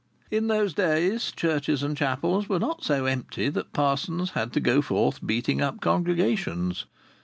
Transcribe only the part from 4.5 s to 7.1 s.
to go forth beating up congregations.